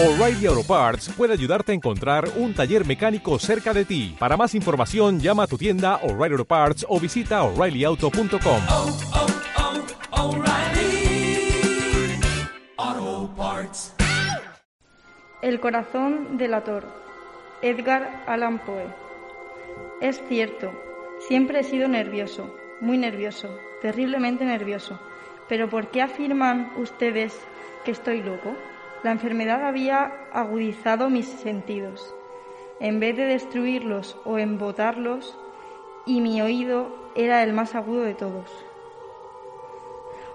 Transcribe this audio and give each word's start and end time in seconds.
O'Reilly 0.00 0.46
Auto 0.46 0.62
Parts 0.62 1.08
puede 1.08 1.32
ayudarte 1.32 1.72
a 1.72 1.74
encontrar 1.74 2.28
un 2.36 2.54
taller 2.54 2.86
mecánico 2.86 3.36
cerca 3.40 3.74
de 3.74 3.84
ti. 3.84 4.14
Para 4.16 4.36
más 4.36 4.54
información, 4.54 5.18
llama 5.18 5.42
a 5.42 5.46
tu 5.48 5.58
tienda 5.58 5.96
O'Reilly 6.04 6.34
Auto 6.34 6.44
Parts 6.44 6.86
o 6.88 7.00
visita 7.00 7.42
oreillyauto.com. 7.42 8.60
oh, 8.70 8.98
oh, 12.78 13.30
Parts. 13.36 13.92
El 15.42 15.58
corazón 15.58 16.38
delator. 16.38 16.84
Edgar 17.62 18.22
Allan 18.28 18.60
Poe. 18.60 18.86
Es 20.00 20.22
cierto, 20.28 20.70
siempre 21.26 21.58
he 21.58 21.64
sido 21.64 21.88
nervioso, 21.88 22.54
muy 22.80 22.98
nervioso, 22.98 23.58
terriblemente 23.82 24.44
nervioso. 24.44 25.00
Pero 25.48 25.68
¿por 25.68 25.90
qué 25.90 26.02
afirman 26.02 26.70
ustedes 26.76 27.36
que 27.84 27.90
estoy 27.90 28.22
loco? 28.22 28.54
La 29.02 29.12
enfermedad 29.12 29.64
había 29.64 30.12
agudizado 30.32 31.08
mis 31.08 31.26
sentidos, 31.26 32.14
en 32.80 32.98
vez 32.98 33.16
de 33.16 33.26
destruirlos 33.26 34.16
o 34.24 34.38
embotarlos, 34.38 35.38
y 36.04 36.20
mi 36.20 36.42
oído 36.42 36.88
era 37.14 37.42
el 37.42 37.52
más 37.52 37.74
agudo 37.74 38.02
de 38.02 38.14
todos. 38.14 38.50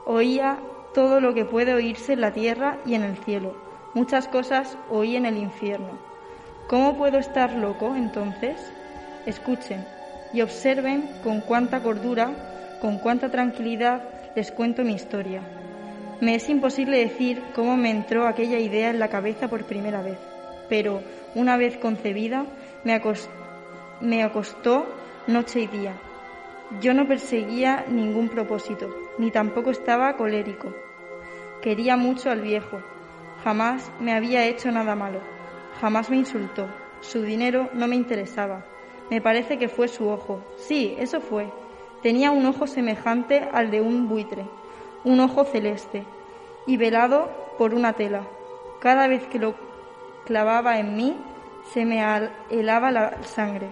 Oía 0.05 0.59
todo 0.93 1.19
lo 1.19 1.33
que 1.33 1.45
puede 1.45 1.73
oírse 1.73 2.13
en 2.13 2.21
la 2.21 2.31
tierra 2.31 2.77
y 2.85 2.93
en 2.93 3.03
el 3.03 3.17
cielo. 3.17 3.55
Muchas 3.93 4.27
cosas 4.27 4.77
oí 4.89 5.15
en 5.15 5.25
el 5.25 5.37
infierno. 5.37 5.97
¿Cómo 6.67 6.97
puedo 6.97 7.17
estar 7.17 7.53
loco 7.53 7.95
entonces? 7.95 8.71
Escuchen 9.25 9.85
y 10.33 10.41
observen 10.41 11.09
con 11.23 11.41
cuánta 11.41 11.81
cordura, 11.81 12.77
con 12.81 12.97
cuánta 12.99 13.29
tranquilidad 13.29 14.03
les 14.35 14.51
cuento 14.51 14.83
mi 14.83 14.93
historia. 14.93 15.41
Me 16.23 16.35
es 16.35 16.47
imposible 16.47 16.99
decir 16.99 17.43
cómo 17.53 17.75
me 17.75 17.91
entró 17.91 18.25
aquella 18.27 18.57
idea 18.57 18.89
en 18.89 18.97
la 18.97 19.09
cabeza 19.09 19.49
por 19.49 19.65
primera 19.65 20.01
vez, 20.01 20.17
pero 20.69 21.01
una 21.35 21.57
vez 21.57 21.77
concebida 21.77 22.45
me, 22.85 23.01
me 23.99 24.23
acostó 24.23 24.85
noche 25.27 25.59
y 25.59 25.67
día. 25.67 25.95
Yo 26.79 26.93
no 26.93 27.09
perseguía 27.09 27.83
ningún 27.89 28.29
propósito, 28.29 28.95
ni 29.17 29.31
tampoco 29.31 29.71
estaba 29.71 30.15
colérico. 30.15 30.73
Quería 31.61 31.97
mucho 31.97 32.31
al 32.31 32.39
viejo. 32.39 32.81
Jamás 33.43 33.91
me 33.99 34.13
había 34.13 34.45
hecho 34.45 34.71
nada 34.71 34.95
malo. 34.95 35.19
Jamás 35.81 36.09
me 36.09 36.15
insultó. 36.15 36.69
Su 37.01 37.21
dinero 37.21 37.69
no 37.73 37.85
me 37.89 37.97
interesaba. 37.97 38.63
Me 39.11 39.19
parece 39.19 39.57
que 39.57 39.67
fue 39.67 39.89
su 39.89 40.07
ojo. 40.07 40.41
Sí, 40.55 40.95
eso 40.97 41.19
fue. 41.19 41.51
Tenía 42.01 42.31
un 42.31 42.45
ojo 42.45 42.65
semejante 42.65 43.45
al 43.51 43.71
de 43.71 43.81
un 43.81 44.07
buitre, 44.07 44.45
un 45.03 45.19
ojo 45.19 45.43
celeste, 45.45 46.05
y 46.65 46.77
velado 46.77 47.29
por 47.57 47.73
una 47.73 47.93
tela. 47.93 48.27
Cada 48.79 49.07
vez 49.07 49.25
que 49.27 49.39
lo 49.39 49.55
clavaba 50.25 50.79
en 50.79 50.95
mí, 50.95 51.15
se 51.71 51.85
me 51.85 52.03
helaba 52.49 52.91
la 52.91 53.23
sangre. 53.23 53.67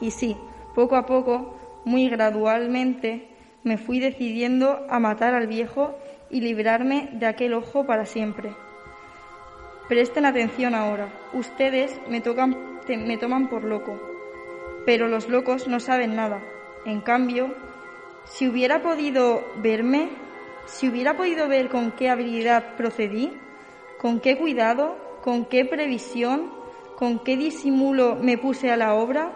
Y 0.00 0.10
sí, 0.10 0.36
poco 0.74 0.96
a 0.96 1.06
poco, 1.06 1.54
muy 1.84 2.08
gradualmente, 2.08 3.28
me 3.62 3.78
fui 3.78 3.98
decidiendo 4.00 4.86
a 4.88 4.98
matar 4.98 5.34
al 5.34 5.46
viejo 5.46 5.94
y 6.30 6.40
librarme 6.40 7.08
de 7.12 7.26
aquel 7.26 7.54
ojo 7.54 7.86
para 7.86 8.06
siempre. 8.06 8.54
Presten 9.88 10.26
atención 10.26 10.74
ahora. 10.74 11.08
Ustedes 11.32 12.00
me, 12.08 12.20
tocan, 12.20 12.80
me 12.88 13.18
toman 13.18 13.48
por 13.48 13.64
loco, 13.64 14.00
pero 14.84 15.08
los 15.08 15.28
locos 15.28 15.68
no 15.68 15.80
saben 15.80 16.16
nada. 16.16 16.42
En 16.84 17.00
cambio, 17.00 17.54
si 18.24 18.48
hubiera 18.48 18.82
podido 18.82 19.44
verme, 19.58 20.08
si 20.66 20.88
hubiera 20.88 21.16
podido 21.16 21.48
ver 21.48 21.68
con 21.68 21.92
qué 21.92 22.10
habilidad 22.10 22.76
procedí, 22.76 23.32
con 24.00 24.20
qué 24.20 24.36
cuidado, 24.36 24.96
con 25.22 25.44
qué 25.44 25.64
previsión, 25.64 26.52
con 26.96 27.18
qué 27.20 27.36
disimulo 27.36 28.16
me 28.16 28.38
puse 28.38 28.70
a 28.70 28.76
la 28.76 28.94
obra, 28.94 29.32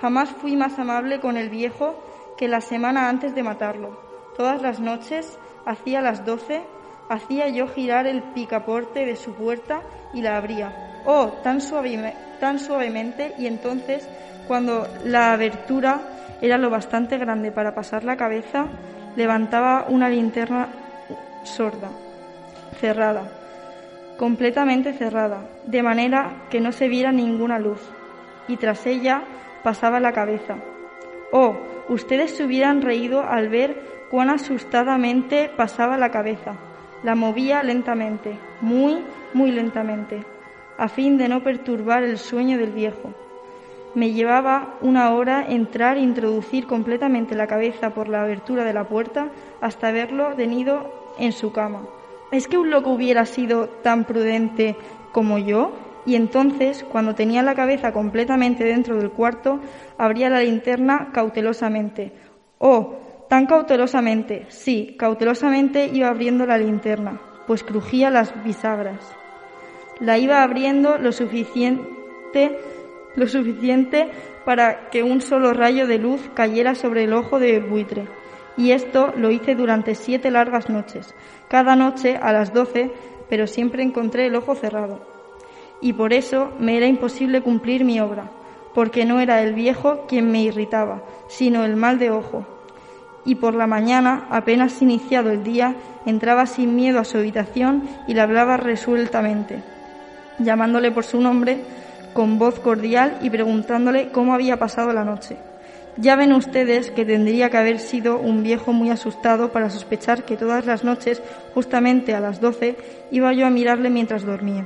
jamás 0.00 0.30
fui 0.30 0.56
más 0.56 0.78
amable 0.78 1.20
con 1.20 1.36
el 1.36 1.48
viejo 1.48 1.94
que 2.36 2.48
la 2.48 2.60
semana 2.60 3.08
antes 3.08 3.34
de 3.34 3.42
matarlo. 3.42 3.98
Todas 4.36 4.62
las 4.62 4.80
noches, 4.80 5.38
hacía 5.64 6.00
las 6.00 6.24
doce, 6.24 6.62
hacía 7.08 7.48
yo 7.48 7.68
girar 7.68 8.06
el 8.06 8.22
picaporte 8.22 9.06
de 9.06 9.16
su 9.16 9.34
puerta 9.34 9.82
y 10.12 10.22
la 10.22 10.36
abría. 10.36 11.02
Oh, 11.06 11.28
tan, 11.42 11.60
tan 12.40 12.58
suavemente, 12.58 13.34
y 13.38 13.46
entonces, 13.46 14.08
cuando 14.48 14.88
la 15.04 15.32
abertura 15.32 16.00
era 16.40 16.58
lo 16.58 16.70
bastante 16.70 17.18
grande 17.18 17.52
para 17.52 17.74
pasar 17.74 18.04
la 18.04 18.16
cabeza, 18.16 18.66
levantaba 19.16 19.86
una 19.88 20.08
linterna 20.08 20.68
sorda, 21.44 21.90
cerrada, 22.80 23.30
completamente 24.16 24.92
cerrada, 24.92 25.46
de 25.66 25.82
manera 25.82 26.44
que 26.50 26.60
no 26.60 26.72
se 26.72 26.88
viera 26.88 27.12
ninguna 27.12 27.58
luz, 27.58 27.80
y 28.48 28.56
tras 28.56 28.86
ella 28.86 29.22
pasaba 29.62 30.00
la 30.00 30.12
cabeza. 30.12 30.56
Oh, 31.32 31.56
ustedes 31.88 32.36
se 32.36 32.44
hubieran 32.44 32.82
reído 32.82 33.22
al 33.22 33.48
ver 33.48 34.06
cuán 34.10 34.30
asustadamente 34.30 35.50
pasaba 35.56 35.98
la 35.98 36.10
cabeza. 36.10 36.54
La 37.02 37.14
movía 37.14 37.62
lentamente, 37.62 38.38
muy, 38.60 39.04
muy 39.32 39.50
lentamente, 39.50 40.24
a 40.78 40.88
fin 40.88 41.18
de 41.18 41.28
no 41.28 41.42
perturbar 41.42 42.02
el 42.02 42.18
sueño 42.18 42.56
del 42.56 42.72
viejo. 42.72 43.12
Me 43.94 44.12
llevaba 44.12 44.74
una 44.80 45.12
hora 45.12 45.46
entrar 45.48 45.96
e 45.96 46.00
introducir 46.00 46.66
completamente 46.66 47.36
la 47.36 47.46
cabeza 47.46 47.90
por 47.90 48.08
la 48.08 48.22
abertura 48.22 48.64
de 48.64 48.72
la 48.72 48.88
puerta 48.88 49.28
hasta 49.60 49.92
verlo 49.92 50.34
tenido 50.34 51.14
en 51.18 51.32
su 51.32 51.52
cama. 51.52 51.82
¿Es 52.32 52.48
que 52.48 52.58
un 52.58 52.70
loco 52.70 52.90
hubiera 52.90 53.24
sido 53.24 53.68
tan 53.68 54.04
prudente 54.04 54.76
como 55.12 55.38
yo? 55.38 55.72
Y 56.06 56.16
entonces, 56.16 56.84
cuando 56.90 57.14
tenía 57.14 57.42
la 57.42 57.54
cabeza 57.54 57.92
completamente 57.92 58.64
dentro 58.64 58.96
del 58.96 59.10
cuarto, 59.10 59.60
abría 59.96 60.28
la 60.28 60.40
linterna 60.40 61.10
cautelosamente. 61.12 62.12
Oh, 62.58 62.96
tan 63.28 63.46
cautelosamente, 63.46 64.46
sí, 64.48 64.96
cautelosamente 64.98 65.88
iba 65.92 66.08
abriendo 66.08 66.46
la 66.46 66.58
linterna, 66.58 67.20
pues 67.46 67.62
crujía 67.62 68.10
las 68.10 68.34
bisagras. 68.44 69.16
La 70.00 70.18
iba 70.18 70.42
abriendo 70.42 70.98
lo 70.98 71.12
suficiente 71.12 72.58
lo 73.16 73.26
suficiente 73.28 74.10
para 74.44 74.90
que 74.90 75.02
un 75.02 75.20
solo 75.20 75.52
rayo 75.52 75.86
de 75.86 75.98
luz 75.98 76.20
cayera 76.34 76.74
sobre 76.74 77.04
el 77.04 77.12
ojo 77.12 77.38
del 77.38 77.64
buitre. 77.64 78.06
Y 78.56 78.70
esto 78.70 79.12
lo 79.16 79.30
hice 79.30 79.54
durante 79.54 79.94
siete 79.94 80.30
largas 80.30 80.68
noches, 80.68 81.14
cada 81.48 81.74
noche 81.74 82.16
a 82.16 82.32
las 82.32 82.52
doce, 82.52 82.92
pero 83.28 83.46
siempre 83.46 83.82
encontré 83.82 84.26
el 84.26 84.36
ojo 84.36 84.54
cerrado. 84.54 85.00
Y 85.80 85.92
por 85.92 86.12
eso 86.12 86.52
me 86.60 86.76
era 86.76 86.86
imposible 86.86 87.42
cumplir 87.42 87.84
mi 87.84 88.00
obra, 88.00 88.30
porque 88.74 89.04
no 89.04 89.20
era 89.20 89.42
el 89.42 89.54
viejo 89.54 90.06
quien 90.06 90.30
me 90.30 90.42
irritaba, 90.42 91.02
sino 91.28 91.64
el 91.64 91.76
mal 91.76 91.98
de 91.98 92.10
ojo. 92.10 92.46
Y 93.24 93.36
por 93.36 93.54
la 93.54 93.66
mañana, 93.66 94.26
apenas 94.30 94.82
iniciado 94.82 95.30
el 95.30 95.42
día, 95.42 95.74
entraba 96.06 96.46
sin 96.46 96.76
miedo 96.76 97.00
a 97.00 97.04
su 97.04 97.18
habitación 97.18 97.88
y 98.06 98.14
le 98.14 98.20
hablaba 98.20 98.56
resueltamente, 98.56 99.62
llamándole 100.38 100.90
por 100.90 101.04
su 101.04 101.20
nombre, 101.20 101.60
con 102.14 102.38
voz 102.38 102.58
cordial 102.60 103.18
y 103.20 103.28
preguntándole 103.28 104.08
cómo 104.08 104.32
había 104.32 104.58
pasado 104.58 104.92
la 104.92 105.04
noche. 105.04 105.36
Ya 105.96 106.16
ven 106.16 106.32
ustedes 106.32 106.90
que 106.90 107.04
tendría 107.04 107.50
que 107.50 107.56
haber 107.56 107.78
sido 107.78 108.18
un 108.18 108.42
viejo 108.42 108.72
muy 108.72 108.90
asustado 108.90 109.52
para 109.52 109.70
sospechar 109.70 110.24
que 110.24 110.36
todas 110.36 110.66
las 110.66 110.82
noches, 110.82 111.22
justamente 111.54 112.14
a 112.14 112.20
las 112.20 112.40
doce, 112.40 112.76
iba 113.12 113.32
yo 113.32 113.46
a 113.46 113.50
mirarle 113.50 113.90
mientras 113.90 114.24
dormía. 114.24 114.64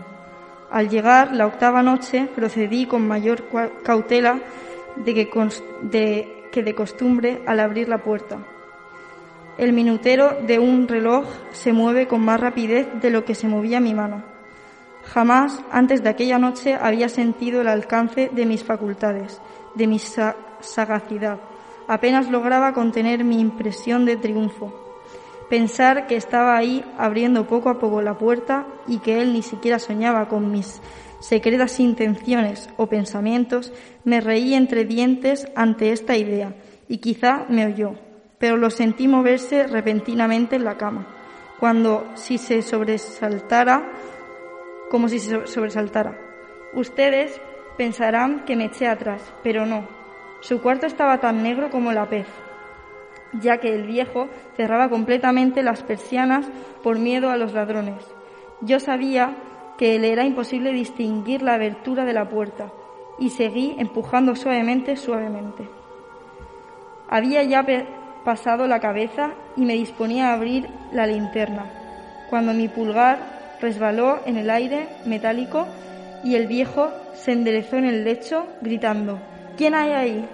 Al 0.70 0.88
llegar 0.88 1.34
la 1.34 1.47
octava 1.47 1.82
noche 1.82 2.28
procedí 2.34 2.87
con 2.87 3.06
mayor 3.06 3.44
cautela 3.82 4.41
de 4.97 5.14
que, 5.14 5.28
de, 5.82 6.48
que 6.50 6.62
de 6.62 6.75
costumbre 6.75 7.42
al 7.47 7.60
abrir 7.60 7.88
la 7.88 7.98
puerta. 7.98 8.38
El 9.58 9.72
minutero 9.72 10.38
de 10.47 10.58
un 10.58 10.88
reloj 10.88 11.26
se 11.53 11.72
mueve 11.72 12.06
con 12.06 12.20
más 12.20 12.41
rapidez 12.41 12.88
de 13.03 13.10
lo 13.10 13.25
que 13.25 13.34
se 13.34 13.48
movía 13.48 13.81
mi 13.81 13.92
mano. 13.92 14.38
Jamás 15.12 15.58
antes 15.70 16.02
de 16.02 16.10
aquella 16.10 16.38
noche 16.38 16.76
había 16.81 17.08
sentido 17.08 17.62
el 17.62 17.69
alcance 17.69 18.31
de 18.32 18.44
mis 18.44 18.62
facultades, 18.62 19.40
de 19.75 19.87
mi 19.87 19.99
sa 19.99 20.37
sagacidad. 20.60 21.38
Apenas 21.87 22.31
lograba 22.31 22.75
contener 22.75 23.25
mi 23.25 23.40
impresión 23.40 24.05
de 24.05 24.16
triunfo. 24.16 24.75
Pensar 25.49 26.06
que 26.06 26.16
estaba 26.16 26.56
ahí 26.58 26.84
abriendo 26.99 27.46
poco 27.46 27.70
a 27.70 27.78
poco 27.78 28.02
la 28.02 28.19
puerta 28.19 28.66
y 28.87 28.99
que 28.99 29.22
él 29.22 29.32
ni 29.32 29.40
siquiera 29.40 29.78
soñaba 29.78 30.28
con 30.28 30.52
mis 30.52 30.82
secretas 31.20 31.81
intenciones 31.81 32.69
o 32.76 32.87
pensamientos, 32.87 33.72
me 34.04 34.20
reí 34.20 34.52
entre 34.52 34.84
dientes 34.84 35.49
ante 35.56 35.93
esta 35.93 36.16
idea 36.16 36.54
y 36.87 36.99
quizá 36.99 37.46
me 37.49 37.64
oyó, 37.64 37.94
pero 38.38 38.58
lo 38.58 38.69
sentí 38.69 39.08
moverse 39.08 39.66
repentinamente 39.66 40.56
en 40.56 40.64
la 40.64 40.76
cama, 40.76 41.06
cuando 41.58 42.06
si 42.14 42.37
se 42.37 42.61
sobresaltara 42.61 43.90
como 44.90 45.08
si 45.08 45.19
se 45.19 45.46
sobresaltara. 45.46 46.19
Ustedes 46.73 47.40
pensarán 47.76 48.44
que 48.44 48.56
me 48.56 48.67
eché 48.67 48.87
atrás, 48.87 49.32
pero 49.43 49.67
no. 49.67 49.87
Su 50.40 50.61
cuarto 50.61 50.87
estaba 50.87 51.19
tan 51.19 51.43
negro 51.43 51.70
como 51.70 51.93
la 51.93 52.08
pez, 52.08 52.26
ya 53.32 53.58
que 53.58 53.75
el 53.75 53.87
viejo 53.87 54.29
cerraba 54.56 54.88
completamente 54.88 55.62
las 55.62 55.82
persianas 55.82 56.46
por 56.82 56.99
miedo 56.99 57.31
a 57.31 57.37
los 57.37 57.52
ladrones. 57.52 58.05
Yo 58.61 58.81
sabía 58.81 59.37
que 59.79 59.99
le 59.99 60.12
era 60.12 60.25
imposible 60.25 60.73
distinguir 60.73 61.43
la 61.43 61.55
abertura 61.55 62.05
de 62.05 62.12
la 62.12 62.29
puerta 62.29 62.73
y 63.19 63.31
seguí 63.31 63.76
empujando 63.79 64.35
suavemente, 64.35 64.96
suavemente. 64.96 65.69
Había 67.08 67.43
ya 67.44 67.64
pasado 68.25 68.67
la 68.67 68.81
cabeza 68.81 69.31
y 69.56 69.64
me 69.64 69.75
disponía 69.75 70.31
a 70.31 70.35
abrir 70.35 70.69
la 70.93 71.06
linterna, 71.06 71.67
cuando 72.29 72.52
mi 72.52 72.69
pulgar 72.69 73.38
resbaló 73.60 74.20
en 74.26 74.37
el 74.37 74.50
aire 74.50 74.88
metálico 75.05 75.66
y 76.25 76.34
el 76.34 76.46
viejo 76.46 76.90
se 77.14 77.32
enderezó 77.32 77.76
en 77.76 77.84
el 77.84 78.05
lecho 78.05 78.46
gritando 78.60 79.20
¿Quién 79.56 79.75
hay 79.75 79.90
ahí? 79.90 80.28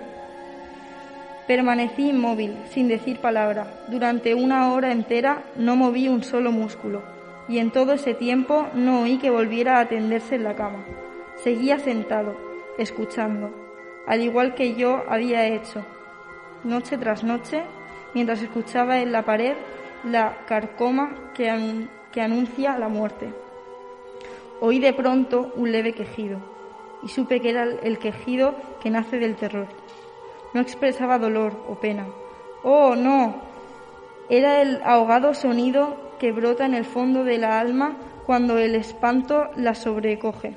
Permanecí 1.46 2.10
inmóvil, 2.10 2.56
sin 2.70 2.88
decir 2.88 3.20
palabra. 3.20 3.66
Durante 3.88 4.34
una 4.34 4.72
hora 4.72 4.92
entera 4.92 5.44
no 5.56 5.76
moví 5.76 6.08
un 6.08 6.22
solo 6.22 6.52
músculo, 6.52 7.02
y 7.48 7.58
en 7.58 7.70
todo 7.70 7.94
ese 7.94 8.12
tiempo 8.12 8.66
no 8.74 9.02
oí 9.02 9.18
que 9.18 9.30
volviera 9.30 9.80
a 9.80 9.88
tenderse 9.88 10.34
en 10.34 10.44
la 10.44 10.54
cama. 10.54 10.84
Seguía 11.42 11.78
sentado, 11.78 12.36
escuchando, 12.78 13.50
al 14.06 14.22
igual 14.22 14.54
que 14.54 14.74
yo 14.74 15.02
había 15.08 15.46
hecho, 15.46 15.84
noche 16.64 16.98
tras 16.98 17.24
noche, 17.24 17.62
mientras 18.14 18.42
escuchaba 18.42 19.00
en 19.00 19.12
la 19.12 19.22
pared 19.24 19.54
la 20.04 20.44
carcoma 20.46 21.32
que, 21.34 21.50
que 22.14 22.20
anuncia 22.20 22.78
la 22.78 22.88
muerte. 22.88 23.34
Oí 24.60 24.78
de 24.78 24.92
pronto 24.92 25.52
un 25.56 25.72
leve 25.72 25.92
quejido, 25.92 26.38
y 27.02 27.08
supe 27.08 27.40
que 27.40 27.50
era 27.50 27.64
el 27.64 27.98
quejido 27.98 28.54
que 28.80 28.88
nace 28.88 29.18
del 29.18 29.34
terror. 29.34 29.66
No 30.54 30.60
expresaba 30.60 31.18
dolor 31.18 31.60
o 31.68 31.74
pena. 31.74 32.06
Oh, 32.62 32.94
no. 32.94 33.34
Era 34.30 34.62
el 34.62 34.80
ahogado 34.84 35.34
sonido 35.34 36.14
que 36.20 36.30
brota 36.30 36.64
en 36.64 36.74
el 36.74 36.84
fondo 36.84 37.24
de 37.24 37.36
la 37.36 37.58
alma 37.58 37.96
cuando 38.24 38.58
el 38.58 38.76
espanto 38.76 39.50
la 39.56 39.74
sobrecoge. 39.74 40.56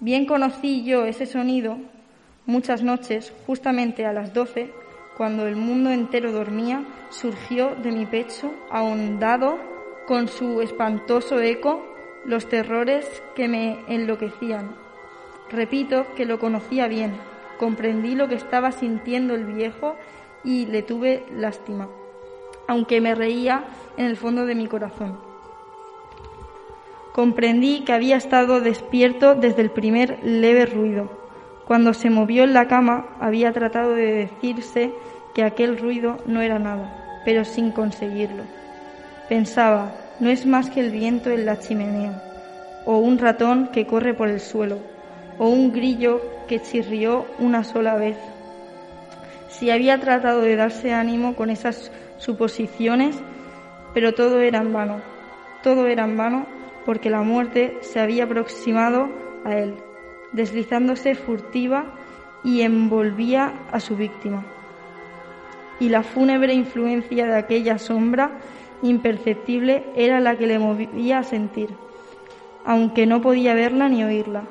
Bien 0.00 0.24
conocí 0.24 0.82
yo 0.82 1.04
ese 1.04 1.26
sonido 1.26 1.76
muchas 2.46 2.82
noches, 2.82 3.32
justamente 3.46 4.06
a 4.06 4.14
las 4.14 4.32
doce, 4.32 4.72
cuando 5.16 5.46
el 5.46 5.56
mundo 5.56 5.90
entero 5.90 6.32
dormía, 6.32 6.84
surgió 7.10 7.74
de 7.76 7.92
mi 7.92 8.06
pecho, 8.06 8.50
ahondado 8.70 9.73
con 10.06 10.28
su 10.28 10.60
espantoso 10.60 11.40
eco, 11.40 11.82
los 12.24 12.48
terrores 12.48 13.22
que 13.34 13.48
me 13.48 13.78
enloquecían. 13.88 14.76
Repito 15.50 16.06
que 16.14 16.24
lo 16.24 16.38
conocía 16.38 16.88
bien, 16.88 17.14
comprendí 17.58 18.14
lo 18.14 18.28
que 18.28 18.34
estaba 18.34 18.72
sintiendo 18.72 19.34
el 19.34 19.44
viejo 19.44 19.96
y 20.42 20.66
le 20.66 20.82
tuve 20.82 21.24
lástima, 21.34 21.88
aunque 22.66 23.00
me 23.00 23.14
reía 23.14 23.64
en 23.96 24.06
el 24.06 24.16
fondo 24.16 24.46
de 24.46 24.54
mi 24.54 24.66
corazón. 24.66 25.18
Comprendí 27.12 27.84
que 27.84 27.92
había 27.92 28.16
estado 28.16 28.60
despierto 28.60 29.34
desde 29.34 29.62
el 29.62 29.70
primer 29.70 30.18
leve 30.24 30.66
ruido. 30.66 31.08
Cuando 31.64 31.94
se 31.94 32.10
movió 32.10 32.44
en 32.44 32.52
la 32.52 32.68
cama 32.68 33.06
había 33.20 33.52
tratado 33.52 33.94
de 33.94 34.12
decirse 34.12 34.92
que 35.32 35.44
aquel 35.44 35.78
ruido 35.78 36.18
no 36.26 36.40
era 36.40 36.58
nada, 36.58 37.22
pero 37.24 37.44
sin 37.44 37.70
conseguirlo. 37.70 38.42
Pensaba, 39.28 39.92
no 40.20 40.28
es 40.28 40.44
más 40.44 40.68
que 40.68 40.80
el 40.80 40.90
viento 40.90 41.30
en 41.30 41.46
la 41.46 41.58
chimenea, 41.58 42.22
o 42.84 42.98
un 42.98 43.18
ratón 43.18 43.68
que 43.68 43.86
corre 43.86 44.12
por 44.12 44.28
el 44.28 44.40
suelo, 44.40 44.78
o 45.38 45.48
un 45.48 45.72
grillo 45.72 46.20
que 46.46 46.60
chirrió 46.60 47.26
una 47.38 47.64
sola 47.64 47.96
vez. 47.96 48.16
Si 49.48 49.70
había 49.70 49.98
tratado 49.98 50.42
de 50.42 50.56
darse 50.56 50.92
ánimo 50.92 51.36
con 51.36 51.48
esas 51.48 51.90
suposiciones, 52.18 53.16
pero 53.94 54.12
todo 54.12 54.40
era 54.40 54.58
en 54.58 54.72
vano. 54.72 55.00
Todo 55.62 55.86
era 55.86 56.04
en 56.04 56.16
vano 56.16 56.46
porque 56.84 57.08
la 57.08 57.22
muerte 57.22 57.78
se 57.80 58.00
había 58.00 58.24
aproximado 58.24 59.08
a 59.44 59.56
él, 59.56 59.76
deslizándose 60.32 61.14
furtiva 61.14 61.94
y 62.42 62.60
envolvía 62.60 63.54
a 63.72 63.80
su 63.80 63.96
víctima. 63.96 64.44
Y 65.80 65.88
la 65.88 66.02
fúnebre 66.02 66.52
influencia 66.52 67.26
de 67.26 67.36
aquella 67.36 67.78
sombra 67.78 68.32
imperceptible 68.84 69.84
era 69.96 70.20
la 70.20 70.36
que 70.36 70.46
le 70.46 70.58
movía 70.58 71.18
a 71.18 71.24
sentir, 71.24 71.70
aunque 72.64 73.06
no 73.06 73.20
podía 73.20 73.54
verla 73.54 73.88
ni 73.88 74.04
oírla 74.04 74.44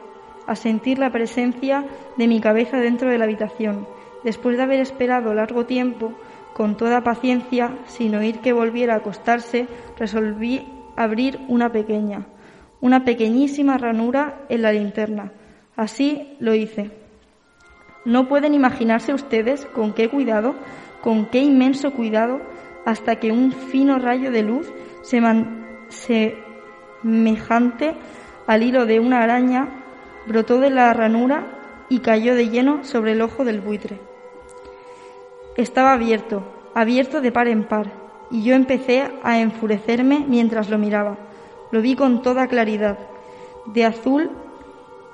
a 0.47 0.55
sentir 0.55 0.99
la 0.99 1.11
presencia 1.11 1.85
de 2.17 2.27
mi 2.27 2.41
cabeza 2.41 2.77
dentro 2.77 3.09
de 3.09 3.17
la 3.17 3.25
habitación. 3.25 3.87
Después 4.23 4.57
de 4.57 4.63
haber 4.63 4.79
esperado 4.79 5.33
largo 5.33 5.65
tiempo, 5.65 6.13
con 6.53 6.77
toda 6.77 7.01
paciencia, 7.01 7.77
sin 7.87 8.15
oír 8.15 8.39
que 8.39 8.53
volviera 8.53 8.93
a 8.93 8.97
acostarse, 8.97 9.67
resolví 9.97 10.67
abrir 10.95 11.39
una 11.47 11.71
pequeña, 11.71 12.25
una 12.79 13.03
pequeñísima 13.05 13.77
ranura 13.77 14.41
en 14.49 14.61
la 14.61 14.71
linterna. 14.71 15.31
Así 15.75 16.35
lo 16.39 16.53
hice. 16.53 16.91
No 18.05 18.27
pueden 18.27 18.53
imaginarse 18.53 19.13
ustedes 19.13 19.65
con 19.65 19.93
qué 19.93 20.09
cuidado, 20.09 20.55
con 21.01 21.25
qué 21.25 21.39
inmenso 21.39 21.91
cuidado, 21.91 22.41
hasta 22.85 23.17
que 23.17 23.31
un 23.31 23.51
fino 23.51 23.99
rayo 23.99 24.31
de 24.31 24.43
luz 24.43 24.71
semejante 27.01 27.95
al 28.47 28.63
hilo 28.63 28.85
de 28.85 28.99
una 28.99 29.23
araña 29.23 29.69
brotó 30.27 30.59
de 30.59 30.69
la 30.69 30.93
ranura 30.93 31.85
y 31.89 31.99
cayó 31.99 32.35
de 32.35 32.49
lleno 32.49 32.83
sobre 32.83 33.13
el 33.13 33.21
ojo 33.21 33.45
del 33.45 33.61
buitre. 33.61 33.99
Estaba 35.55 35.93
abierto, 35.93 36.43
abierto 36.73 37.21
de 37.21 37.31
par 37.31 37.47
en 37.47 37.63
par, 37.65 37.91
y 38.31 38.43
yo 38.43 38.55
empecé 38.55 39.11
a 39.21 39.39
enfurecerme 39.39 40.25
mientras 40.27 40.69
lo 40.69 40.77
miraba. 40.77 41.17
Lo 41.71 41.81
vi 41.81 41.95
con 41.95 42.21
toda 42.21 42.47
claridad, 42.47 42.97
de 43.65 43.85
azul, 43.85 44.31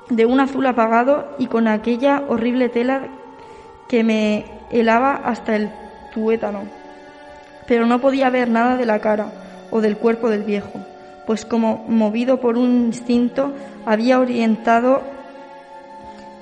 de 0.10 0.25
un 0.25 0.39
azul 0.39 0.65
apagado 0.65 1.36
y 1.38 1.48
con 1.48 1.68
aquella 1.68 2.24
horrible 2.27 2.69
tela 2.69 3.07
que 3.88 4.04
me 4.04 4.45
helaba 4.72 5.13
hasta 5.13 5.56
el 5.56 5.72
tuétano. 6.13 6.78
Pero 7.69 7.86
no 7.86 8.01
podía 8.01 8.30
ver 8.30 8.50
nada 8.50 8.75
de 8.75 8.86
la 8.86 9.00
cara 9.00 9.31
o 9.71 9.80
del 9.80 9.95
cuerpo 9.95 10.30
del 10.30 10.44
viejo 10.44 10.83
pues 11.30 11.45
como 11.45 11.86
movido 11.88 12.42
por 12.42 12.57
un 12.57 12.88
instinto 12.88 13.54
había 13.86 14.19
orientado 14.19 15.04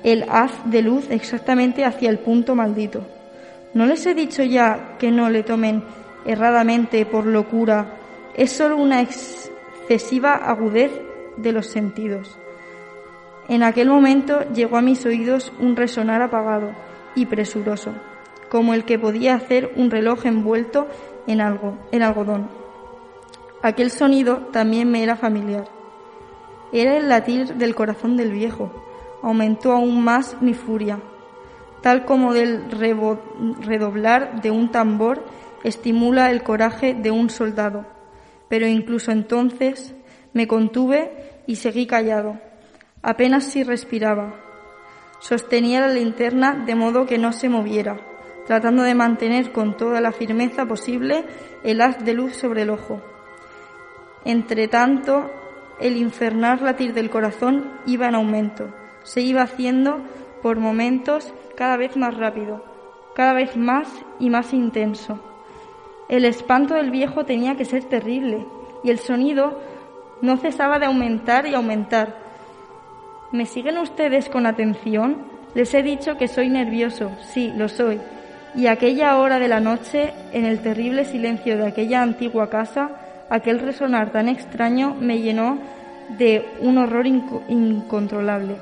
el 0.02 0.24
haz 0.30 0.50
de 0.64 0.80
luz 0.80 1.10
exactamente 1.10 1.84
hacia 1.84 2.08
el 2.08 2.20
punto 2.20 2.54
maldito. 2.54 3.02
¿No 3.74 3.84
les 3.84 4.06
he 4.06 4.14
dicho 4.14 4.42
ya 4.42 4.96
que 4.98 5.10
no 5.10 5.28
le 5.28 5.42
tomen 5.42 5.84
erradamente 6.24 7.04
por 7.04 7.26
locura? 7.26 7.98
Es 8.34 8.52
solo 8.52 8.78
una 8.78 9.02
excesiva 9.02 10.32
agudez 10.32 10.90
de 11.36 11.52
los 11.52 11.66
sentidos. 11.66 12.38
En 13.50 13.64
aquel 13.64 13.90
momento 13.90 14.40
llegó 14.54 14.78
a 14.78 14.80
mis 14.80 15.04
oídos 15.04 15.52
un 15.60 15.76
resonar 15.76 16.22
apagado 16.22 16.70
y 17.14 17.26
presuroso, 17.26 17.92
como 18.48 18.72
el 18.72 18.86
que 18.86 18.98
podía 18.98 19.34
hacer 19.34 19.70
un 19.76 19.90
reloj 19.90 20.24
envuelto 20.24 20.88
en 21.28 21.40
algo, 21.40 21.78
en 21.92 22.02
algodón. 22.02 22.48
Aquel 23.62 23.90
sonido 23.92 24.48
también 24.50 24.90
me 24.90 25.02
era 25.02 25.14
familiar. 25.14 25.68
Era 26.72 26.96
el 26.96 27.08
latir 27.08 27.54
del 27.54 27.74
corazón 27.74 28.16
del 28.16 28.32
viejo. 28.32 28.72
Aumentó 29.22 29.72
aún 29.72 30.02
más 30.02 30.40
mi 30.40 30.54
furia, 30.54 31.00
tal 31.82 32.04
como 32.04 32.32
del 32.32 32.70
redoblar 32.70 34.40
de 34.42 34.50
un 34.50 34.70
tambor 34.70 35.24
estimula 35.64 36.30
el 36.30 36.42
coraje 36.42 36.94
de 36.94 37.10
un 37.10 37.30
soldado. 37.30 37.84
Pero 38.48 38.66
incluso 38.66 39.10
entonces 39.10 39.94
me 40.32 40.46
contuve 40.46 41.42
y 41.46 41.56
seguí 41.56 41.86
callado. 41.86 42.38
Apenas 43.02 43.44
si 43.44 43.64
respiraba. 43.64 44.34
Sostenía 45.20 45.80
la 45.80 45.88
linterna 45.88 46.54
de 46.64 46.74
modo 46.74 47.06
que 47.06 47.18
no 47.18 47.32
se 47.32 47.48
moviera, 47.48 48.00
tratando 48.48 48.82
de 48.82 48.94
mantener 48.94 49.52
con 49.52 49.76
toda 49.76 50.00
la 50.00 50.10
firmeza 50.10 50.64
posible 50.64 51.26
el 51.64 51.82
haz 51.82 52.02
de 52.02 52.14
luz 52.14 52.34
sobre 52.34 52.62
el 52.62 52.70
ojo. 52.70 53.02
Entre 54.24 54.68
tanto, 54.68 55.30
el 55.78 55.98
infernal 55.98 56.64
latir 56.64 56.94
del 56.94 57.10
corazón 57.10 57.70
iba 57.84 58.08
en 58.08 58.14
aumento, 58.14 58.70
se 59.02 59.20
iba 59.20 59.42
haciendo 59.42 60.00
por 60.40 60.56
momentos 60.60 61.34
cada 61.58 61.76
vez 61.76 61.94
más 61.98 62.16
rápido, 62.16 62.64
cada 63.14 63.34
vez 63.34 63.54
más 63.54 63.86
y 64.18 64.30
más 64.30 64.54
intenso. 64.54 65.20
El 66.08 66.24
espanto 66.24 66.72
del 66.72 66.90
viejo 66.90 67.26
tenía 67.26 67.54
que 67.54 67.66
ser 67.66 67.84
terrible 67.84 68.46
y 68.82 68.88
el 68.88 68.98
sonido 68.98 69.60
no 70.22 70.38
cesaba 70.38 70.78
de 70.78 70.86
aumentar 70.86 71.46
y 71.46 71.54
aumentar. 71.54 72.16
¿Me 73.30 73.44
siguen 73.44 73.76
ustedes 73.76 74.30
con 74.30 74.46
atención? 74.46 75.18
Les 75.54 75.74
he 75.74 75.82
dicho 75.82 76.16
que 76.16 76.28
soy 76.28 76.48
nervioso, 76.48 77.10
sí, 77.20 77.52
lo 77.54 77.68
soy. 77.68 78.00
Y 78.54 78.66
aquella 78.66 79.16
hora 79.18 79.38
de 79.38 79.48
la 79.48 79.60
noche, 79.60 80.12
en 80.32 80.44
el 80.44 80.60
terrible 80.60 81.04
silencio 81.04 81.56
de 81.56 81.68
aquella 81.68 82.02
antigua 82.02 82.48
casa, 82.50 82.90
Aquel 83.30 83.58
resonar 83.58 84.10
tan 84.10 84.28
extraño 84.28 84.96
me 84.98 85.20
llenó 85.20 85.58
de 86.16 86.46
un 86.60 86.78
horror 86.78 87.06
incontrolable. 87.06 88.56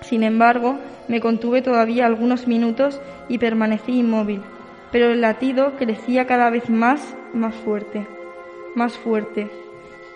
Sin 0.00 0.24
embargo, 0.24 0.78
me 1.06 1.20
contuve 1.20 1.62
todavía 1.62 2.06
algunos 2.06 2.48
minutos 2.48 3.00
y 3.28 3.38
permanecí 3.38 4.00
inmóvil, 4.00 4.42
pero 4.90 5.12
el 5.12 5.20
latido 5.20 5.76
crecía 5.76 6.26
cada 6.26 6.50
vez 6.50 6.68
más, 6.68 7.16
más 7.32 7.54
fuerte, 7.54 8.06
más 8.74 8.98
fuerte, 8.98 9.50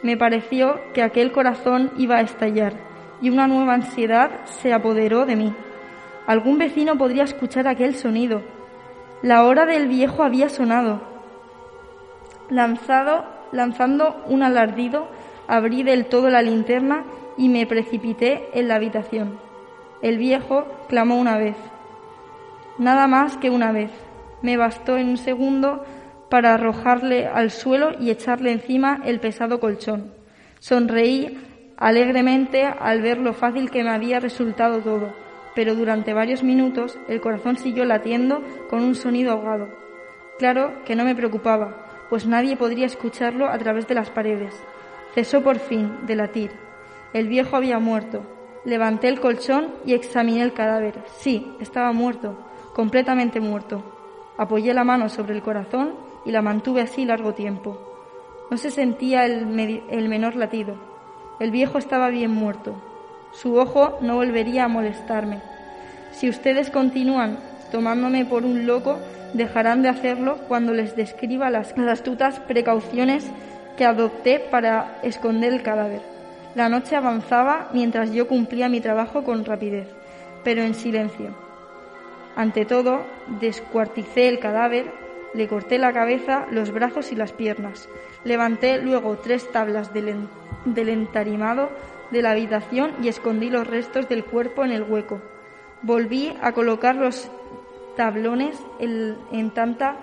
Me 0.01 0.17
pareció 0.17 0.81
que 0.95 1.03
aquel 1.03 1.33
corazón 1.33 1.91
iba 1.99 2.19
a 2.19 2.21
estallar 2.21 2.73
y 3.21 3.31
una 3.31 3.49
nueva 3.49 3.75
ansiedad 3.75 4.31
se 4.45 4.73
apoderó 4.73 5.27
de 5.27 5.35
mí. 5.35 5.53
Algún 6.25 6.57
vecino 6.57 6.97
podría 6.97 7.25
escuchar 7.25 7.67
aquel 7.67 7.97
sonido. 7.97 8.43
La 9.23 9.43
hora 9.43 9.67
del 9.67 9.89
viejo 9.89 10.23
había 10.23 10.49
sonado. 10.49 11.01
Lanzado, 12.51 13.25
lanzando 13.51 14.23
un 14.29 14.45
alardido, 14.45 15.09
abrí 15.49 15.83
del 15.83 16.07
todo 16.07 16.31
la 16.31 16.41
linterna 16.41 17.03
y 17.37 17.49
me 17.49 17.67
precipité 17.67 18.49
en 18.55 18.69
la 18.69 18.77
habitación. 18.77 19.41
El 20.03 20.19
viejo 20.19 20.67
clamó 20.89 21.17
una 21.17 21.37
vez, 21.37 21.57
nada 22.79 23.09
más 23.09 23.37
que 23.37 23.51
una 23.51 23.73
vez. 23.73 23.91
Me 24.41 24.57
bastó 24.57 24.97
en 24.97 25.09
un 25.09 25.17
segundo 25.17 25.85
para 26.31 26.55
arrojarle 26.55 27.27
al 27.27 27.51
suelo 27.51 27.91
y 27.99 28.11
echarle 28.11 28.53
encima 28.53 29.01
el 29.05 29.19
pesado 29.19 29.59
colchón. 29.59 30.13
Sonreí 30.61 31.39
alegremente 31.77 32.65
al 32.65 33.03
ver 33.03 33.19
lo 33.19 33.33
fácil 33.33 33.71
que 33.73 33.83
me 33.83 33.91
había 33.91 34.21
resultado 34.21 34.79
todo, 34.79 35.13
pero 35.59 35.75
durante 35.75 36.15
varios 36.15 36.45
minutos 36.45 37.01
el 37.09 37.21
corazón 37.21 37.57
siguió 37.57 37.85
latiendo 37.85 38.45
con 38.71 38.81
un 38.81 38.95
sonido 38.95 39.33
ahogado. 39.33 39.69
Claro 40.39 40.85
que 40.85 40.95
no 40.95 41.05
me 41.05 41.17
preocupaba, 41.17 42.07
pues 42.09 42.29
nadie 42.29 42.57
podría 42.57 42.87
escucharlo 42.87 43.49
a 43.49 43.59
través 43.59 43.89
de 43.89 43.97
las 43.97 44.09
paredes. 44.09 44.55
Cesó 45.17 45.43
por 45.43 45.59
fin 45.59 46.07
de 46.07 46.15
latir. 46.15 46.53
El 47.13 47.27
viejo 47.27 47.57
había 47.57 47.81
muerto. 47.81 48.23
Levanté 48.65 49.09
el 49.09 49.19
colchón 49.19 49.75
y 49.85 49.95
examiné 49.95 50.45
el 50.45 50.53
cadáver. 50.53 51.03
Sí, 51.17 51.53
estaba 51.59 51.91
muerto, 51.91 52.39
completamente 52.73 53.41
muerto. 53.41 53.83
Apoyé 54.37 54.73
la 54.75 54.85
mano 54.85 55.09
sobre 55.09 55.35
el 55.35 55.43
corazón 55.43 55.97
y 56.25 56.31
la 56.31 56.41
mantuve 56.41 56.83
así 56.83 57.05
largo 57.05 57.35
tiempo. 57.35 57.99
No 58.49 58.59
se 58.59 58.71
sentía 58.71 59.27
el, 59.27 59.83
el 59.91 60.09
menor 60.09 60.37
latido. 60.37 60.77
El 61.41 61.51
viejo 61.51 61.79
estaba 61.79 62.11
bien 62.11 62.31
muerto. 62.31 62.81
Su 63.33 63.57
ojo 63.57 63.99
no 64.01 64.17
volvería 64.17 64.65
a 64.65 64.69
molestarme. 64.69 65.41
Si 66.13 66.29
ustedes 66.29 66.71
continúan 66.71 67.39
tomándome 67.71 68.25
por 68.25 68.45
un 68.45 68.67
loco, 68.67 68.99
dejarán 69.35 69.83
de 69.83 69.91
hacerlo 69.91 70.39
cuando 70.49 70.73
les 70.73 70.97
describa 70.97 71.51
las 71.51 71.77
astutas 71.77 72.41
precauciones 72.41 73.31
que 73.77 73.85
adopté 73.85 74.41
para 74.41 74.99
esconder 75.03 75.53
el 75.53 75.63
cadáver. 75.63 76.01
La 76.55 76.69
noche 76.69 76.97
avanzaba 76.97 77.69
mientras 77.73 78.13
yo 78.13 78.27
cumplía 78.27 78.69
mi 78.69 78.81
trabajo 78.81 79.23
con 79.23 79.45
rapidez, 79.45 79.89
pero 80.43 80.63
en 80.63 80.75
silencio. 80.75 81.31
Ante 82.35 82.65
todo, 82.65 83.03
descuarticé 83.41 84.29
el 84.29 84.39
cadáver, 84.39 84.91
le 85.35 85.47
corté 85.47 85.79
la 85.79 85.93
cabeza, 85.93 86.47
los 86.51 86.73
brazos 86.73 87.13
y 87.13 87.17
las 87.17 87.33
piernas. 87.33 87.89
Levanté 88.25 88.79
luego 88.79 89.19
tres 89.19 89.51
tablas 89.53 89.93
del, 89.93 90.27
entarimado 90.65 91.71
de 92.11 92.23
la 92.23 92.31
habitación 92.31 92.93
y 93.03 93.09
escondí 93.09 93.51
los 93.51 93.67
restos 93.67 94.09
del 94.09 94.25
cuerpo 94.25 94.65
en 94.65 94.73
el 94.73 94.83
hueco. 94.83 95.21
Volví 95.83 96.35
a 96.41 96.53
colocar 96.53 96.97
los 96.97 97.31
tablones 97.97 98.59
en 98.79 99.51
tanta 99.51 99.97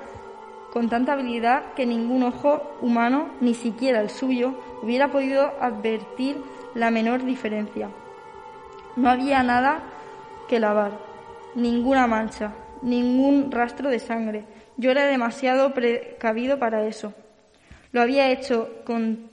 con 0.76 0.90
tanta 0.90 1.14
habilidad 1.14 1.72
que 1.74 1.86
ningún 1.86 2.24
ojo 2.24 2.76
humano, 2.82 3.30
ni 3.40 3.54
siquiera 3.54 4.02
el 4.02 4.10
suyo, 4.10 4.56
hubiera 4.84 5.10
podido 5.10 5.54
advertir 5.62 6.36
la 6.74 6.92
menor 6.92 7.24
diferencia. 7.24 7.88
No 8.98 9.10
había 9.10 9.42
nada 9.42 9.84
que 10.50 10.60
lavar, 10.60 10.92
ninguna 11.56 12.08
mancha, 12.08 12.52
ningún 12.82 13.54
rastro 13.54 13.90
de 13.90 14.00
sangre. 14.00 14.44
Yo 14.76 14.92
era 14.92 15.06
demasiado 15.06 15.74
precavido 15.74 16.60
para 16.60 16.86
eso. 16.86 17.14
Lo 17.94 18.02
había 18.02 18.30
hecho 18.30 18.70
con 18.86 19.30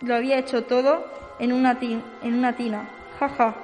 lo 0.00 0.16
había 0.16 0.38
hecho 0.38 0.64
todo 0.64 1.04
en 1.40 1.52
una, 1.52 1.78
tina. 1.78 2.88
Jaja. 3.18 3.54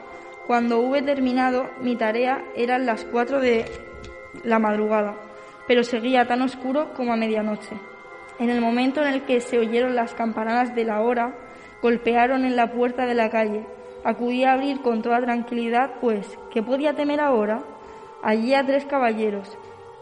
Cuando 0.47 0.81
hube 0.81 1.03
terminado 1.03 1.71
mi 1.81 1.97
tarea 1.97 2.45
eran 2.55 2.87
las 2.87 3.05
cuatro 3.05 3.41
de 3.41 3.65
la 4.45 4.59
madrugada 4.59 5.17
pero 5.67 5.83
seguía 5.83 6.27
tan 6.27 6.43
oscuro 6.43 6.93
como 6.95 7.13
a 7.13 7.17
medianoche. 7.17 7.77
En 8.39 8.51
el 8.51 8.61
momento 8.61 9.03
en 9.03 9.09
el 9.09 9.23
que 9.23 9.41
se 9.41 9.59
oyeron 9.59 9.95
las 9.95 10.15
campanadas 10.15 10.75
de 10.75 10.85
la 10.85 11.01
hora, 11.01 11.35
golpearon 11.83 12.45
en 12.45 12.57
la 12.57 12.73
puerta 12.73 13.07
de 13.07 13.15
la 13.15 13.31
calle. 13.31 13.67
Acudí 14.05 14.45
a 14.45 14.53
abrir 14.53 14.83
con 14.83 15.03
toda 15.03 15.21
tranquilidad, 15.21 15.95
pues, 16.01 16.39
¿qué 16.53 16.63
podía 16.63 16.95
temer 16.95 17.21
ahora? 17.21 17.63
Allí 18.23 18.55
a 18.55 18.65
tres 18.65 18.85
caballeros, 18.85 19.57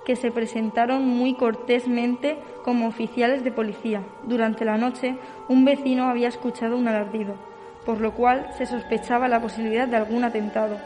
que 0.04 0.16
se 0.16 0.30
presentaron 0.30 1.06
muy 1.06 1.34
cortésmente 1.34 2.38
como 2.64 2.86
oficiales 2.86 3.44
de 3.44 3.52
policía. 3.52 4.02
Durante 4.24 4.64
la 4.64 4.76
noche, 4.76 5.16
un 5.48 5.64
vecino 5.64 6.04
había 6.04 6.28
escuchado 6.28 6.76
un 6.76 6.88
alardido, 6.88 7.36
por 7.84 8.00
lo 8.00 8.14
cual 8.14 8.48
se 8.56 8.66
sospechaba 8.66 9.28
la 9.28 9.40
posibilidad 9.40 9.88
de 9.88 9.96
algún 9.96 10.24
atentado. 10.24 10.78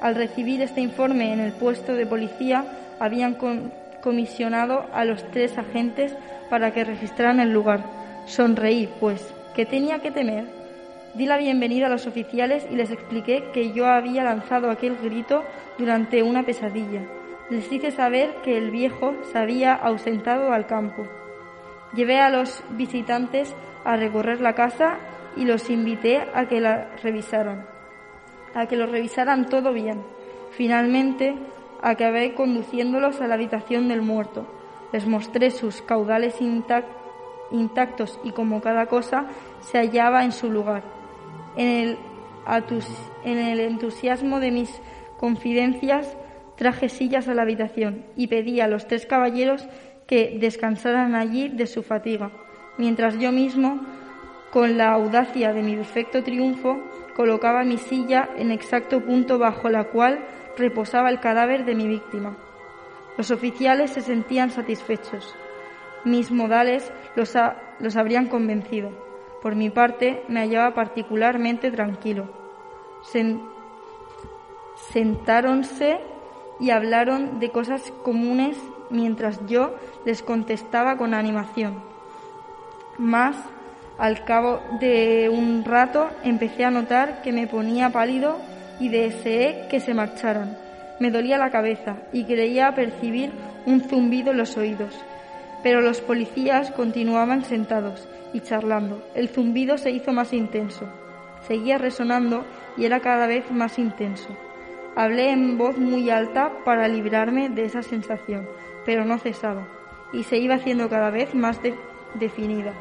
Al 0.00 0.14
recibir 0.14 0.60
este 0.62 0.80
informe 0.80 1.32
en 1.32 1.40
el 1.40 1.52
puesto 1.52 1.94
de 1.94 2.06
policía, 2.06 2.64
habían 2.98 3.36
comisionado 4.02 4.86
a 4.92 5.04
los 5.04 5.22
tres 5.30 5.56
agentes 5.58 6.16
para 6.50 6.72
que 6.72 6.84
registraran 6.84 7.40
el 7.40 7.52
lugar. 7.52 7.84
Sonreí, 8.26 8.88
pues, 9.00 9.32
¿qué 9.54 9.66
tenía 9.66 10.00
que 10.00 10.10
temer? 10.10 10.44
Di 11.14 11.24
la 11.24 11.38
bienvenida 11.38 11.86
a 11.86 11.90
los 11.90 12.06
oficiales 12.06 12.66
y 12.70 12.76
les 12.76 12.90
expliqué 12.90 13.50
que 13.54 13.72
yo 13.72 13.86
había 13.86 14.22
lanzado 14.22 14.70
aquel 14.70 14.96
grito 14.96 15.44
durante 15.78 16.22
una 16.22 16.42
pesadilla. 16.42 17.02
Les 17.48 17.72
hice 17.72 17.90
saber 17.90 18.34
que 18.42 18.58
el 18.58 18.70
viejo 18.70 19.14
se 19.32 19.38
había 19.38 19.72
ausentado 19.72 20.52
al 20.52 20.66
campo. 20.66 21.06
Llevé 21.94 22.20
a 22.20 22.28
los 22.28 22.62
visitantes 22.70 23.54
a 23.84 23.96
recorrer 23.96 24.40
la 24.40 24.54
casa 24.54 24.98
y 25.36 25.44
los 25.44 25.70
invité 25.70 26.22
a 26.34 26.46
que 26.46 26.60
la 26.60 26.88
revisaran, 27.02 27.66
a 28.54 28.66
que 28.66 28.76
lo 28.76 28.86
revisaran 28.86 29.46
todo 29.46 29.72
bien. 29.72 30.02
Finalmente 30.50 31.34
acabé 31.82 32.34
conduciéndolos 32.34 33.20
a 33.20 33.26
la 33.26 33.34
habitación 33.34 33.88
del 33.88 34.02
muerto. 34.02 34.46
Les 34.92 35.06
mostré 35.06 35.50
sus 35.50 35.82
caudales 35.82 36.40
intactos 37.50 38.18
y 38.24 38.30
como 38.30 38.60
cada 38.60 38.86
cosa 38.86 39.26
se 39.60 39.78
hallaba 39.78 40.24
en 40.24 40.32
su 40.32 40.50
lugar. 40.50 40.82
En 41.56 41.68
el, 41.68 41.98
en 43.24 43.38
el 43.38 43.60
entusiasmo 43.60 44.40
de 44.40 44.50
mis 44.50 44.80
confidencias 45.18 46.16
traje 46.56 46.88
sillas 46.88 47.28
a 47.28 47.34
la 47.34 47.42
habitación 47.42 48.04
y 48.16 48.28
pedí 48.28 48.60
a 48.60 48.68
los 48.68 48.86
tres 48.86 49.06
caballeros 49.06 49.68
que 50.06 50.38
descansaran 50.40 51.14
allí 51.14 51.48
de 51.48 51.66
su 51.66 51.82
fatiga, 51.82 52.30
mientras 52.78 53.18
yo 53.18 53.32
mismo, 53.32 53.80
con 54.50 54.76
la 54.78 54.92
audacia 54.92 55.52
de 55.52 55.62
mi 55.62 55.76
perfecto 55.76 56.22
triunfo, 56.22 56.80
colocaba 57.14 57.64
mi 57.64 57.78
silla 57.78 58.28
en 58.36 58.50
exacto 58.50 59.00
punto 59.00 59.38
bajo 59.38 59.68
la 59.68 59.84
cual 59.84 60.26
reposaba 60.56 61.10
el 61.10 61.20
cadáver 61.20 61.64
de 61.64 61.74
mi 61.74 61.86
víctima. 61.86 62.36
Los 63.16 63.30
oficiales 63.30 63.92
se 63.92 64.02
sentían 64.02 64.50
satisfechos. 64.50 65.34
Mis 66.04 66.30
modales 66.30 66.92
los, 67.14 67.34
los 67.80 67.96
habrían 67.96 68.26
convencido. 68.26 68.90
Por 69.42 69.54
mi 69.54 69.70
parte, 69.70 70.22
me 70.28 70.40
hallaba 70.40 70.74
particularmente 70.74 71.70
tranquilo. 71.70 72.28
sentáronse 74.92 76.00
y 76.60 76.70
hablaron 76.70 77.38
de 77.38 77.50
cosas 77.50 77.92
comunes 78.02 78.58
mientras 78.90 79.44
yo 79.46 79.74
les 80.04 80.22
contestaba 80.22 80.96
con 80.96 81.14
animación. 81.14 81.82
Más, 82.98 83.36
al 83.98 84.24
cabo 84.24 84.60
de 84.80 85.28
un 85.28 85.64
rato, 85.64 86.10
empecé 86.22 86.64
a 86.64 86.70
notar 86.70 87.22
que 87.22 87.32
me 87.32 87.46
ponía 87.46 87.90
pálido 87.90 88.38
y 88.78 88.88
deseé 88.88 89.66
que 89.68 89.80
se 89.80 89.94
marcharan. 89.94 90.56
Me 91.00 91.10
dolía 91.10 91.38
la 91.38 91.50
cabeza 91.50 91.96
y 92.12 92.24
creía 92.24 92.74
percibir 92.74 93.32
un 93.66 93.80
zumbido 93.82 94.32
en 94.32 94.38
los 94.38 94.56
oídos. 94.56 94.94
Pero 95.62 95.80
los 95.80 96.00
policías 96.00 96.70
continuaban 96.70 97.44
sentados 97.44 98.08
y 98.32 98.40
charlando. 98.40 99.02
El 99.14 99.28
zumbido 99.28 99.78
se 99.78 99.90
hizo 99.90 100.12
más 100.12 100.32
intenso. 100.32 100.86
Seguía 101.46 101.78
resonando 101.78 102.44
y 102.76 102.84
era 102.84 103.00
cada 103.00 103.26
vez 103.26 103.50
más 103.50 103.78
intenso. 103.78 104.28
Hablé 104.94 105.30
en 105.30 105.58
voz 105.58 105.76
muy 105.78 106.10
alta 106.10 106.52
para 106.64 106.88
librarme 106.88 107.48
de 107.48 107.64
esa 107.64 107.82
sensación, 107.82 108.48
pero 108.84 109.04
no 109.04 109.18
cesaba 109.18 109.66
y 110.12 110.22
se 110.24 110.38
iba 110.38 110.54
haciendo 110.54 110.88
cada 110.88 111.10
vez 111.10 111.34
más 111.34 111.60
definida, 112.14 112.72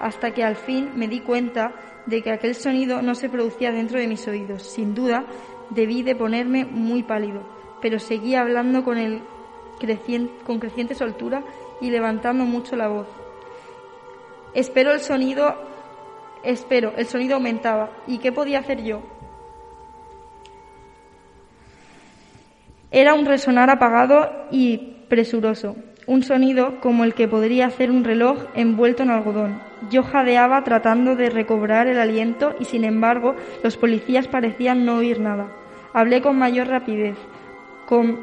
hasta 0.00 0.32
que 0.32 0.44
al 0.44 0.56
fin 0.56 0.90
me 0.94 1.08
di 1.08 1.20
cuenta 1.20 1.72
de 2.06 2.22
que 2.22 2.30
aquel 2.30 2.54
sonido 2.54 3.02
no 3.02 3.14
se 3.14 3.28
producía 3.28 3.72
dentro 3.72 3.98
de 3.98 4.06
mis 4.06 4.26
oídos. 4.28 4.62
Sin 4.62 4.94
duda, 4.94 5.24
debí 5.70 6.02
de 6.02 6.14
ponerme 6.14 6.64
muy 6.64 7.02
pálido, 7.02 7.42
pero 7.80 7.98
seguía 7.98 8.40
hablando 8.40 8.84
con, 8.84 8.98
el 8.98 9.22
con 10.44 10.58
creciente 10.58 10.94
soltura 10.94 11.42
y 11.80 11.90
levantando 11.90 12.44
mucho 12.44 12.76
la 12.76 12.88
voz. 12.88 13.08
Espero 14.54 14.92
el 14.92 15.00
sonido, 15.00 15.54
espero, 16.42 16.92
el 16.96 17.06
sonido 17.06 17.34
aumentaba. 17.34 17.90
¿Y 18.06 18.18
qué 18.18 18.32
podía 18.32 18.60
hacer 18.60 18.82
yo? 18.82 19.02
Era 22.90 23.14
un 23.14 23.26
resonar 23.26 23.68
apagado 23.68 24.46
y 24.50 24.78
presuroso, 25.08 25.76
un 26.06 26.22
sonido 26.22 26.80
como 26.80 27.04
el 27.04 27.14
que 27.14 27.28
podría 27.28 27.66
hacer 27.66 27.90
un 27.90 28.04
reloj 28.04 28.46
envuelto 28.54 29.02
en 29.02 29.10
algodón. 29.10 29.65
Yo 29.90 30.02
jadeaba 30.02 30.64
tratando 30.64 31.16
de 31.16 31.30
recobrar 31.30 31.86
el 31.86 31.98
aliento 31.98 32.54
y 32.58 32.64
sin 32.64 32.84
embargo 32.84 33.34
los 33.62 33.76
policías 33.76 34.28
parecían 34.28 34.84
no 34.84 34.96
oír 34.96 35.20
nada. 35.20 35.48
Hablé 35.92 36.22
con 36.22 36.38
mayor 36.38 36.68
rapidez, 36.68 37.16
con 37.86 38.20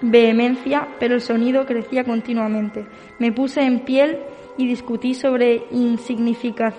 vehemencia, 0.00 0.88
pero 0.98 1.14
el 1.14 1.20
sonido 1.20 1.66
crecía 1.66 2.04
continuamente. 2.04 2.86
Me 3.18 3.32
puse 3.32 3.62
en 3.62 3.80
piel 3.80 4.18
y 4.56 4.66
discutí 4.66 5.14
sobre 5.14 5.64
insignificancias 5.70 6.76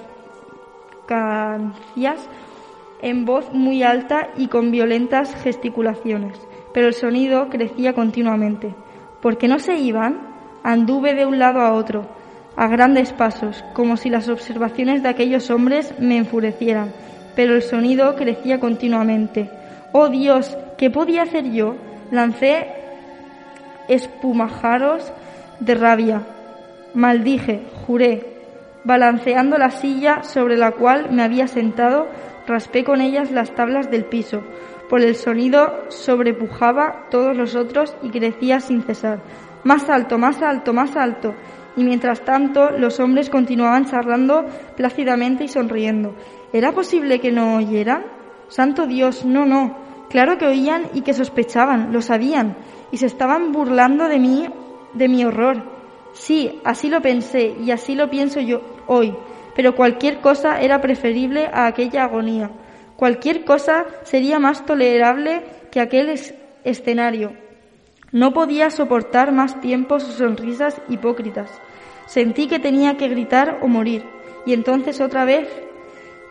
en 3.01 3.25
voz 3.25 3.51
muy 3.53 3.83
alta 3.83 4.29
y 4.37 4.47
con 4.47 4.71
violentas 4.71 5.35
gesticulaciones, 5.35 6.39
pero 6.73 6.87
el 6.87 6.93
sonido 6.93 7.49
crecía 7.49 7.93
continuamente. 7.93 8.73
¿Por 9.21 9.37
qué 9.37 9.47
no 9.47 9.59
se 9.59 9.77
iban? 9.77 10.35
Anduve 10.63 11.13
de 11.13 11.25
un 11.25 11.39
lado 11.39 11.61
a 11.61 11.73
otro, 11.73 12.07
a 12.57 12.67
grandes 12.67 13.13
pasos, 13.13 13.63
como 13.73 13.95
si 13.97 14.09
las 14.09 14.27
observaciones 14.27 15.03
de 15.03 15.09
aquellos 15.09 15.49
hombres 15.51 15.93
me 15.99 16.17
enfurecieran, 16.17 16.91
pero 17.35 17.55
el 17.55 17.61
sonido 17.61 18.15
crecía 18.15 18.59
continuamente. 18.59 19.49
¡Oh 19.91 20.09
Dios! 20.09 20.57
¿Qué 20.77 20.89
podía 20.89 21.21
hacer 21.21 21.51
yo? 21.51 21.75
Lancé 22.11 22.67
espumajaros 23.87 25.13
de 25.59 25.75
rabia. 25.75 26.23
Maldije, 26.95 27.63
juré, 27.85 28.25
balanceando 28.83 29.57
la 29.57 29.69
silla 29.69 30.23
sobre 30.23 30.57
la 30.57 30.71
cual 30.71 31.11
me 31.11 31.21
había 31.21 31.47
sentado, 31.47 32.07
raspé 32.47 32.83
con 32.83 33.01
ellas 33.01 33.31
las 33.31 33.53
tablas 33.53 33.91
del 33.91 34.05
piso. 34.05 34.41
Por 34.89 35.01
el 35.01 35.15
sonido 35.15 35.85
sobrepujaba 35.89 37.07
todos 37.11 37.37
los 37.37 37.55
otros 37.55 37.95
y 38.01 38.09
crecía 38.09 38.59
sin 38.61 38.81
cesar. 38.81 39.19
Más 39.63 39.89
alto, 39.89 40.17
más 40.17 40.41
alto, 40.41 40.73
más 40.73 40.95
alto. 40.95 41.35
Y 41.77 41.83
mientras 41.83 42.21
tanto 42.21 42.71
los 42.71 42.99
hombres 42.99 43.29
continuaban 43.29 43.85
charlando 43.85 44.45
plácidamente 44.75 45.45
y 45.45 45.47
sonriendo. 45.47 46.15
¿Era 46.51 46.73
posible 46.73 47.19
que 47.19 47.31
no 47.31 47.55
oyeran? 47.55 48.03
Santo 48.49 48.87
Dios, 48.87 49.23
no, 49.23 49.45
no. 49.45 49.77
Claro 50.09 50.37
que 50.37 50.47
oían 50.47 50.87
y 50.93 51.01
que 51.01 51.13
sospechaban, 51.13 51.91
lo 51.91 52.01
sabían, 52.01 52.55
y 52.91 52.97
se 52.97 53.05
estaban 53.05 53.51
burlando 53.51 54.07
de 54.07 54.19
mí, 54.19 54.47
de 54.93 55.07
mi 55.07 55.25
horror. 55.25 55.63
Sí, 56.13 56.59
así 56.63 56.89
lo 56.89 57.01
pensé 57.01 57.55
y 57.61 57.71
así 57.71 57.93
lo 57.93 58.09
pienso 58.09 58.39
yo 58.39 58.61
hoy, 58.87 59.13
pero 59.55 59.75
cualquier 59.75 60.19
cosa 60.19 60.61
era 60.61 60.79
preferible 60.81 61.49
a 61.51 61.67
aquella 61.67 62.05
agonía. 62.05 62.49
Cualquier 62.95 63.43
cosa 63.43 63.85
sería 64.03 64.39
más 64.39 64.65
tolerable 64.65 65.43
que 65.71 65.81
aquel 65.81 66.17
escenario. 66.63 67.33
No 68.11 68.33
podía 68.33 68.69
soportar 68.69 69.33
más 69.33 69.59
tiempo 69.59 69.99
sus 69.99 70.15
sonrisas 70.15 70.81
hipócritas. 70.87 71.51
Sentí 72.07 72.47
que 72.47 72.59
tenía 72.59 72.97
que 72.97 73.07
gritar 73.07 73.59
o 73.61 73.67
morir. 73.67 74.03
Y 74.45 74.53
entonces 74.53 74.99
otra 75.01 75.25
vez, 75.25 75.47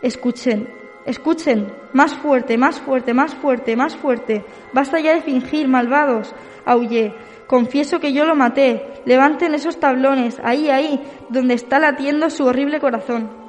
escuchen, 0.03 0.69
escuchen, 1.05 1.73
más 1.93 2.15
fuerte, 2.15 2.59
más 2.59 2.81
fuerte, 2.81 3.15
más 3.15 3.35
fuerte, 3.35 3.77
más 3.77 3.95
fuerte. 3.95 4.45
Basta 4.73 4.99
ya 4.99 5.15
de 5.15 5.23
fingir, 5.23 5.69
malvados. 5.69 6.35
Aullé. 6.65 7.15
Confieso 7.47 8.01
que 8.01 8.13
yo 8.13 8.25
lo 8.25 8.35
maté. 8.35 9.03
Levanten 9.05 9.55
esos 9.55 9.79
tablones, 9.79 10.41
ahí, 10.43 10.69
ahí, 10.71 11.01
donde 11.29 11.55
está 11.55 11.79
latiendo 11.79 12.29
su 12.31 12.45
horrible 12.45 12.81
corazón. 12.81 13.46